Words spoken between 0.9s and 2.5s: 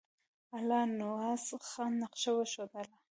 نواز خان نقشه